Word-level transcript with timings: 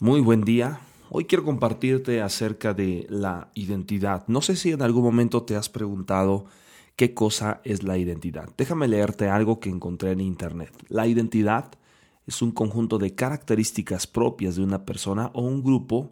Muy 0.00 0.20
buen 0.20 0.42
día. 0.42 0.80
Hoy 1.08 1.26
quiero 1.26 1.44
compartirte 1.44 2.20
acerca 2.20 2.74
de 2.74 3.06
la 3.08 3.50
identidad. 3.54 4.24
No 4.26 4.42
sé 4.42 4.56
si 4.56 4.72
en 4.72 4.82
algún 4.82 5.04
momento 5.04 5.44
te 5.44 5.54
has 5.54 5.68
preguntado 5.68 6.46
qué 6.96 7.14
cosa 7.14 7.60
es 7.62 7.84
la 7.84 7.96
identidad. 7.96 8.48
Déjame 8.58 8.88
leerte 8.88 9.28
algo 9.28 9.60
que 9.60 9.70
encontré 9.70 10.10
en 10.10 10.20
internet. 10.20 10.72
La 10.88 11.06
identidad 11.06 11.70
es 12.26 12.42
un 12.42 12.50
conjunto 12.50 12.98
de 12.98 13.14
características 13.14 14.08
propias 14.08 14.56
de 14.56 14.64
una 14.64 14.84
persona 14.84 15.30
o 15.32 15.42
un 15.42 15.62
grupo 15.62 16.10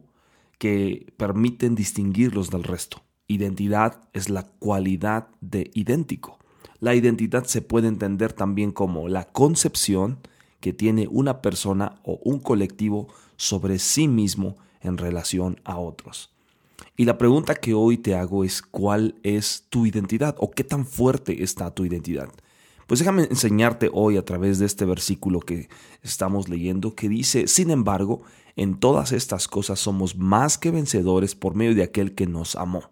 que 0.58 1.12
permiten 1.16 1.74
distinguirlos 1.74 2.50
del 2.50 2.62
resto. 2.62 3.02
Identidad 3.26 4.08
es 4.12 4.30
la 4.30 4.44
cualidad 4.44 5.26
de 5.40 5.72
idéntico. 5.74 6.38
La 6.78 6.94
identidad 6.94 7.44
se 7.46 7.62
puede 7.62 7.88
entender 7.88 8.32
también 8.32 8.70
como 8.70 9.08
la 9.08 9.24
concepción 9.24 10.20
que 10.62 10.72
tiene 10.72 11.08
una 11.10 11.42
persona 11.42 12.00
o 12.04 12.18
un 12.22 12.38
colectivo 12.38 13.08
sobre 13.36 13.78
sí 13.78 14.08
mismo 14.08 14.56
en 14.80 14.96
relación 14.96 15.60
a 15.64 15.76
otros. 15.76 16.30
Y 16.96 17.04
la 17.04 17.18
pregunta 17.18 17.56
que 17.56 17.74
hoy 17.74 17.98
te 17.98 18.14
hago 18.14 18.44
es 18.44 18.62
cuál 18.62 19.16
es 19.22 19.66
tu 19.68 19.86
identidad 19.86 20.36
o 20.38 20.50
qué 20.50 20.62
tan 20.62 20.86
fuerte 20.86 21.42
está 21.42 21.70
tu 21.72 21.84
identidad. 21.84 22.28
Pues 22.86 23.00
déjame 23.00 23.24
enseñarte 23.24 23.90
hoy 23.92 24.16
a 24.16 24.24
través 24.24 24.58
de 24.60 24.66
este 24.66 24.84
versículo 24.84 25.40
que 25.40 25.68
estamos 26.02 26.48
leyendo 26.48 26.94
que 26.94 27.08
dice, 27.08 27.48
sin 27.48 27.70
embargo, 27.70 28.22
en 28.54 28.78
todas 28.78 29.10
estas 29.12 29.48
cosas 29.48 29.80
somos 29.80 30.16
más 30.16 30.58
que 30.58 30.70
vencedores 30.70 31.34
por 31.34 31.56
medio 31.56 31.74
de 31.74 31.82
aquel 31.82 32.14
que 32.14 32.26
nos 32.26 32.54
amó. 32.54 32.82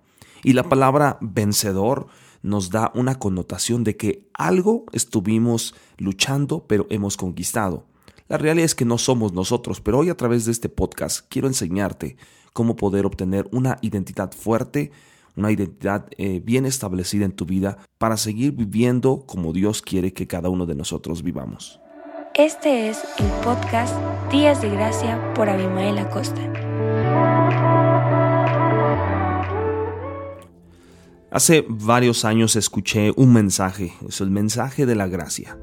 Y 0.43 0.55
la 0.55 0.65
palabra 0.65 1.19
vencedor 1.21 2.09
nos 2.43 2.71
da 2.71 2.91
una 2.95 3.19
connotación 3.19 3.85
de 3.85 3.97
que 3.97 4.29
algo 4.35 4.85
estuvimos 4.93 5.75
luchando 5.99 6.65
pero 6.67 6.87
hemos 6.91 7.17
conquistado. 7.17 7.85
La 8.29 8.39
realidad 8.39 8.65
es 8.65 8.75
que 8.75 8.85
no 8.85 8.97
somos 8.97 9.33
nosotros, 9.33 9.81
pero 9.81 9.99
hoy 9.99 10.09
a 10.09 10.17
través 10.17 10.45
de 10.45 10.53
este 10.53 10.69
podcast 10.69 11.27
quiero 11.29 11.49
enseñarte 11.49 12.17
cómo 12.53 12.77
poder 12.77 13.07
obtener 13.07 13.49
una 13.53 13.79
identidad 13.83 14.33
fuerte, 14.33 14.93
una 15.37 15.51
identidad 15.51 16.07
eh, 16.17 16.41
bien 16.45 16.67
establecida 16.67 17.25
en 17.25 17.33
tu 17.33 17.45
vida 17.45 17.79
para 17.99 18.17
seguir 18.17 18.53
viviendo 18.53 19.25
como 19.27 19.53
Dios 19.53 19.83
quiere 19.83 20.13
que 20.13 20.27
cada 20.27 20.49
uno 20.49 20.67
de 20.67 20.75
nosotros 20.75 21.23
vivamos. 21.23 21.81
Este 22.35 22.89
es 22.89 23.03
el 23.19 23.27
podcast 23.43 23.95
Días 24.31 24.63
de 24.63 24.71
Gracia 24.71 25.35
por 25.35 25.49
Abimael 25.49 25.99
Acosta. 25.99 26.41
Hace 31.31 31.65
varios 31.69 32.25
años 32.25 32.57
escuché 32.57 33.13
un 33.17 33.33
mensaje, 33.33 33.93
es 34.09 34.21
el 34.21 34.31
mensaje 34.31 34.85
de 34.87 34.97
la 34.97 35.07
gracia 35.07 35.57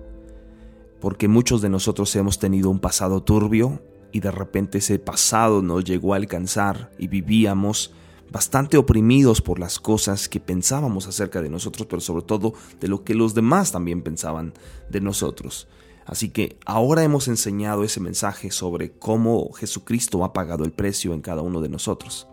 porque 0.99 1.27
muchos 1.27 1.61
de 1.61 1.69
nosotros 1.69 2.15
hemos 2.15 2.39
tenido 2.39 2.69
un 2.69 2.79
pasado 2.79 3.21
turbio 3.21 3.81
y 4.11 4.19
de 4.19 4.31
repente 4.31 4.79
ese 4.79 4.99
pasado 4.99 5.61
nos 5.61 5.83
llegó 5.83 6.13
a 6.13 6.17
alcanzar 6.17 6.91
y 6.97 7.07
vivíamos 7.07 7.93
bastante 8.31 8.77
oprimidos 8.77 9.41
por 9.41 9.59
las 9.59 9.79
cosas 9.79 10.27
que 10.27 10.39
pensábamos 10.39 11.07
acerca 11.07 11.41
de 11.41 11.49
nosotros, 11.49 11.87
pero 11.89 12.01
sobre 12.01 12.23
todo 12.23 12.53
de 12.79 12.87
lo 12.87 13.03
que 13.03 13.13
los 13.13 13.33
demás 13.33 13.71
también 13.71 14.01
pensaban 14.01 14.53
de 14.89 15.01
nosotros. 15.01 15.67
Así 16.05 16.29
que 16.29 16.57
ahora 16.65 17.03
hemos 17.03 17.27
enseñado 17.27 17.83
ese 17.83 17.99
mensaje 17.99 18.49
sobre 18.51 18.91
cómo 18.91 19.51
Jesucristo 19.53 20.23
ha 20.23 20.33
pagado 20.33 20.63
el 20.63 20.71
precio 20.71 21.13
en 21.13 21.21
cada 21.21 21.41
uno 21.41 21.61
de 21.61 21.69
nosotros. 21.69 22.27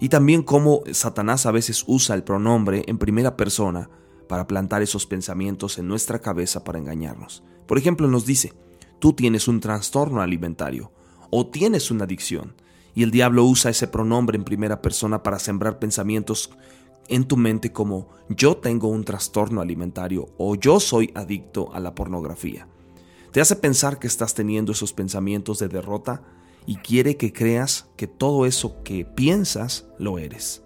Y 0.00 0.08
también 0.08 0.42
cómo 0.42 0.82
Satanás 0.92 1.46
a 1.46 1.50
veces 1.50 1.84
usa 1.86 2.14
el 2.14 2.22
pronombre 2.22 2.84
en 2.86 2.98
primera 2.98 3.36
persona 3.36 3.90
para 4.28 4.46
plantar 4.46 4.82
esos 4.82 5.06
pensamientos 5.06 5.78
en 5.78 5.88
nuestra 5.88 6.20
cabeza 6.20 6.62
para 6.62 6.78
engañarnos. 6.78 7.42
Por 7.66 7.78
ejemplo, 7.78 8.06
nos 8.06 8.24
dice, 8.24 8.52
tú 8.98 9.12
tienes 9.12 9.48
un 9.48 9.60
trastorno 9.60 10.20
alimentario 10.20 10.92
o 11.30 11.46
tienes 11.46 11.90
una 11.90 12.04
adicción. 12.04 12.54
Y 12.94 13.02
el 13.02 13.10
diablo 13.10 13.44
usa 13.44 13.70
ese 13.70 13.88
pronombre 13.88 14.36
en 14.36 14.44
primera 14.44 14.82
persona 14.82 15.22
para 15.22 15.38
sembrar 15.38 15.78
pensamientos 15.78 16.50
en 17.08 17.24
tu 17.24 17.36
mente 17.36 17.72
como 17.72 18.08
yo 18.28 18.56
tengo 18.56 18.88
un 18.88 19.04
trastorno 19.04 19.60
alimentario 19.60 20.28
o 20.36 20.54
yo 20.54 20.78
soy 20.78 21.10
adicto 21.14 21.72
a 21.74 21.80
la 21.80 21.94
pornografía. 21.94 22.68
Te 23.32 23.40
hace 23.40 23.56
pensar 23.56 23.98
que 23.98 24.06
estás 24.06 24.34
teniendo 24.34 24.72
esos 24.72 24.92
pensamientos 24.92 25.58
de 25.58 25.68
derrota 25.68 26.22
y 26.68 26.76
quiere 26.76 27.16
que 27.16 27.32
creas 27.32 27.88
que 27.96 28.06
todo 28.06 28.44
eso 28.44 28.82
que 28.82 29.06
piensas 29.06 29.86
lo 29.98 30.18
eres. 30.18 30.62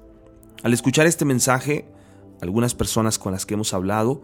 Al 0.64 0.74
escuchar 0.74 1.06
este 1.06 1.24
mensaje, 1.24 1.88
algunas 2.40 2.74
personas 2.74 3.20
con 3.20 3.30
las 3.30 3.46
que 3.46 3.54
hemos 3.54 3.72
hablado, 3.72 4.22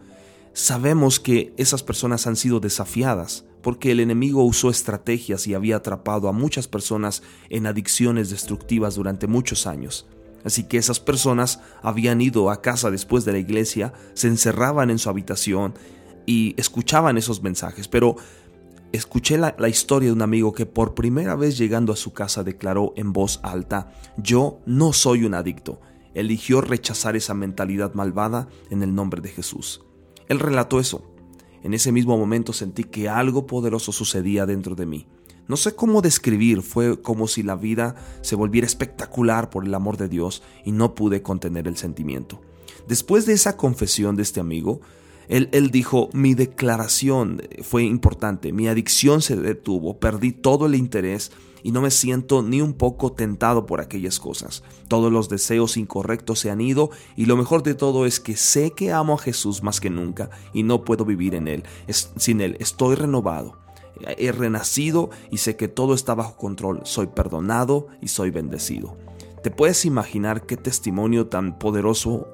sabemos 0.55 1.21
que 1.21 1.55
esas 1.57 1.85
personas 1.85 2.27
han 2.27 2.35
sido 2.35 2.59
desafiadas 2.59 3.45
porque 3.63 3.93
el 3.93 4.01
enemigo 4.01 4.43
usó 4.43 4.71
estrategias 4.71 5.47
y 5.47 5.55
había 5.55 5.77
atrapado 5.77 6.29
a 6.29 6.33
muchas 6.33 6.67
personas 6.67 7.23
en 7.49 7.69
adicciones 7.69 8.29
destructivas 8.29 8.97
durante 8.97 9.29
muchos 9.29 9.69
años. 9.69 10.09
Así 10.45 10.65
que 10.65 10.79
esas 10.79 10.99
personas 10.99 11.61
habían 11.81 12.21
ido 12.21 12.51
a 12.51 12.61
casa 12.61 12.91
después 12.91 13.25
de 13.25 13.31
la 13.31 13.39
iglesia, 13.39 13.93
se 14.15 14.27
encerraban 14.27 14.91
en 14.91 14.99
su 14.99 15.11
habitación 15.11 15.75
y 16.27 16.55
escuchaban 16.57 17.19
esos 17.19 17.41
mensajes. 17.41 17.87
Pero 17.87 18.17
escuché 18.93 19.39
la, 19.39 19.55
historia 19.69 20.09
de 20.09 20.13
un 20.13 20.23
amigo 20.23 20.53
que 20.53 20.67
por 20.67 20.95
primera 20.95 21.35
vez 21.37 21.59
llegando 21.59 21.93
a 21.93 21.97
su 21.97 22.13
casa 22.13 22.45
declaró 22.45 22.93
en 22.97 23.13
voz 23.13 23.41
alta, 23.43 23.93
yo 24.17 24.61
no 24.67 24.93
soy 24.93 25.25
un 25.25 25.35
adicto, 25.35 25.81
eligió 26.15 26.61
rechazar 26.61 27.17
esa 27.17 27.35
mentalidad 27.35 27.95
malvada 27.95 28.49
en 28.71 28.83
el 28.83 28.95
nombre 28.95 29.21
de 29.21 29.29
Jesús. 29.29 29.83
Él 30.29 30.39
relató 30.41 30.81
eso. 30.81 31.15
En 31.63 31.75
ese 31.75 31.93
mismo 31.93 32.17
momento 32.17 32.53
sentí 32.53 32.85
que 32.85 33.09
algo 33.09 33.47
poderoso 33.47 33.93
sucedía 33.93 34.47
dentro 34.47 34.75
de 34.75 34.87
mí. 34.87 35.07
No 35.49 35.57
sé 35.57 35.75
cómo 35.75 36.03
describir, 36.03 36.63
fue 36.63 37.01
como 37.01 37.27
si 37.27 37.43
la 37.43 37.57
vida 37.57 37.97
se 38.21 38.37
volviera 38.37 38.67
espectacular 38.67 39.49
por 39.49 39.65
el 39.65 39.75
amor 39.75 39.97
de 39.97 40.09
Dios 40.09 40.43
y 40.65 40.73
no 40.73 40.95
pude 40.95 41.23
contener 41.23 41.67
el 41.67 41.77
sentimiento. 41.77 42.41
Después 42.87 43.27
de 43.27 43.33
esa 43.33 43.57
confesión 43.57 44.15
de 44.15 44.23
este 44.23 44.41
amigo, 44.41 44.81
él, 45.29 45.71
dijo, 45.71 46.09
mi 46.13 46.35
declaración 46.35 47.43
fue 47.63 47.83
importante, 47.83 48.53
mi 48.53 48.67
adicción 48.67 49.21
se 49.21 49.37
detuvo, 49.37 49.99
perdí 49.99 50.33
todo 50.33 50.67
el 50.67 50.75
interés 50.75 51.33
y 51.63 51.73
no 51.73 51.83
me 51.83 51.91
siento 51.91 52.43
ni 52.43 52.63
un 52.63 52.73
poco 52.73 53.13
tentado 53.13 53.67
por 53.67 53.81
aquellas 53.81 54.19
cosas. 54.19 54.63
Todos 54.89 55.13
los 55.13 55.29
deseos 55.29 55.77
incorrectos 55.77 56.39
se 56.39 56.51
han 56.51 56.61
ido 56.61 56.91
y 57.15 57.27
lo 57.27 57.37
mejor 57.37 57.63
de 57.63 57.75
todo 57.75 58.07
es 58.07 58.21
que 58.21 58.37
sé 58.37 58.71
que 58.71 58.93
amo 58.93 59.15
a 59.15 59.19
Jesús 59.19 59.63
más 59.63 59.81
que 59.81 59.91
nunca 59.91 60.31
y 60.55 60.63
no 60.63 60.85
puedo 60.85 61.05
vivir 61.05 61.35
en 61.35 61.49
Él. 61.49 61.65
sin 61.89 62.41
Él 62.41 62.57
estoy 62.59 62.95
renovado. 62.95 63.59
He 64.17 64.33
renacido 64.33 65.11
y 65.31 65.39
sé 65.39 65.57
que 65.57 65.69
todo 65.69 65.93
está 65.93 66.15
bajo 66.15 66.37
control. 66.37 66.81
Soy 66.85 67.09
perdonado 67.09 67.89
y 68.01 68.09
soy 68.09 68.31
bendecido. 68.31 68.97
¿Te 69.43 69.51
puedes 69.51 69.85
imaginar 69.85 70.47
qué 70.47 70.57
testimonio 70.57 71.27
tan 71.27 71.59
poderoso 71.59 72.29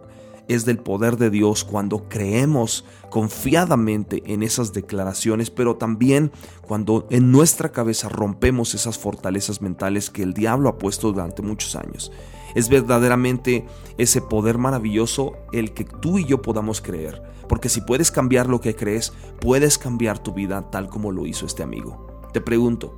es 0.49 0.65
del 0.65 0.78
poder 0.78 1.16
de 1.16 1.31
Dios 1.31 1.65
cuando 1.65 2.09
creemos 2.09 2.84
confiadamente 3.10 4.22
en 4.27 4.43
esas 4.43 4.72
declaraciones, 4.72 5.50
pero 5.50 5.77
también 5.77 6.32
cuando 6.62 7.06
en 7.10 7.31
nuestra 7.31 7.72
cabeza 7.72 8.09
rompemos 8.09 8.75
esas 8.75 8.99
fortalezas 8.99 9.62
mentales 9.62 10.10
que 10.10 10.22
el 10.22 10.34
diablo 10.34 10.69
ha 10.69 10.78
puesto 10.78 11.12
durante 11.12 11.43
muchos 11.43 11.77
años. 11.77 12.12
Es 12.55 12.69
verdaderamente 12.69 13.66
ese 13.99 14.21
poder 14.21 14.59
maravilloso 14.59 15.32
el 15.53 15.72
que 15.72 15.84
tú 15.84 16.19
y 16.19 16.25
yo 16.25 16.41
podamos 16.43 16.81
creer, 16.81 17.22
porque 17.49 17.69
si 17.69 17.81
puedes 17.81 18.11
cambiar 18.11 18.49
lo 18.49 18.61
que 18.61 18.76
crees, 18.76 19.12
puedes 19.41 19.78
cambiar 19.78 20.19
tu 20.19 20.32
vida 20.32 20.71
tal 20.71 20.88
como 20.88 21.11
lo 21.11 21.26
hizo 21.26 21.47
este 21.47 21.62
amigo. 21.62 22.06
Te 22.32 22.41
pregunto, 22.41 22.97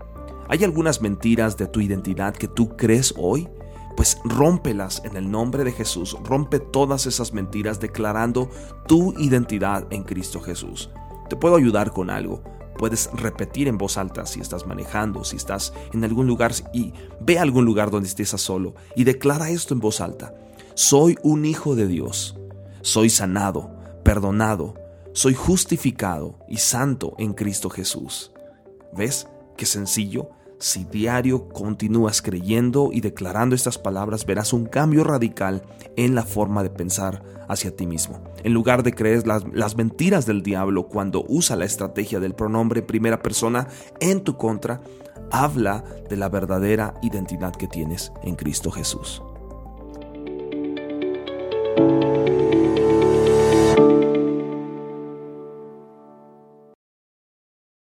¿hay 0.49 0.65
algunas 0.65 1.01
mentiras 1.01 1.57
de 1.57 1.67
tu 1.67 1.81
identidad 1.81 2.34
que 2.34 2.49
tú 2.49 2.77
crees 2.77 3.15
hoy? 3.17 3.49
Pues 3.97 4.21
rómpelas 4.25 5.03
en 5.05 5.17
el 5.17 5.31
nombre 5.31 5.65
de 5.65 5.73
Jesús, 5.73 6.17
rompe 6.23 6.61
todas 6.61 7.07
esas 7.07 7.33
mentiras 7.33 7.81
declarando 7.81 8.51
tu 8.87 9.15
identidad 9.19 9.87
en 9.91 10.05
Cristo 10.05 10.41
Jesús. 10.41 10.91
Te 11.29 11.37
puedo 11.37 11.57
ayudar 11.57 11.93
con 11.93 12.11
algo. 12.11 12.43
Puedes 12.79 13.11
repetir 13.15 13.69
en 13.69 13.79
voz 13.79 13.97
alta 13.97 14.27
si 14.27 14.41
estás 14.41 14.67
manejando, 14.67 15.25
si 15.25 15.37
estás 15.37 15.73
en 15.95 16.05
algún 16.05 16.27
lugar 16.27 16.53
y 16.75 16.93
ve 17.21 17.39
a 17.39 17.43
algún 17.43 17.65
lugar 17.65 17.91
donde 17.91 18.09
estés 18.09 18.34
a 18.34 18.39
solo 18.39 18.75
y 18.95 19.04
declara 19.04 19.48
esto 19.48 19.72
en 19.72 19.81
voz 19.81 20.03
alta. 20.03 20.34
Soy 20.75 21.16
un 21.22 21.47
hijo 21.47 21.75
de 21.75 21.87
Dios. 21.87 22.37
Soy 22.83 23.09
sanado, 23.09 23.75
perdonado, 24.04 24.75
soy 25.13 25.33
justificado 25.33 26.39
y 26.48 26.59
santo 26.59 27.15
en 27.19 27.33
Cristo 27.33 27.71
Jesús. 27.71 28.31
¿Ves 28.93 29.27
qué 29.57 29.65
sencillo? 29.65 30.28
Si 30.59 30.85
diario 30.85 31.49
continúas 31.51 32.23
creyendo 32.23 32.89
y 32.91 33.03
declarando 33.03 33.55
estas 33.55 33.77
palabras, 33.77 34.25
verás 34.25 34.55
un 34.55 34.65
cambio 34.65 35.05
radical 35.05 35.63
en 35.97 36.15
la 36.15 36.23
forma 36.23 36.63
de 36.63 36.71
pensar 36.71 37.23
hacia 37.47 37.77
ti 37.77 37.87
mismo. 37.87 38.23
En 38.43 38.55
lugar 38.55 38.83
de 38.83 38.95
creer 38.95 39.27
las, 39.27 39.77
mentiras 39.77 40.25
del 40.25 40.43
diablo 40.43 40.89
cuando 40.89 41.25
usa 41.29 41.57
la 41.57 41.67
estrategia 41.67 42.21
del 42.21 42.35
pronombre 42.35 42.81
primera 42.81 43.23
persona 43.23 43.69
en 44.01 44.23
tu 44.23 44.39
contra, 44.39 44.81
habla 45.31 45.85
de 46.09 46.17
la 46.17 46.31
verdadera 46.31 46.95
identidad 47.03 47.55
que 47.55 47.69
tienes 47.69 48.13
en 48.23 48.35
Cristo 48.35 48.71
Jesús. 48.71 49.23